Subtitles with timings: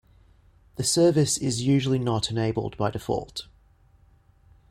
[0.77, 3.45] The service is usually not enabled by default.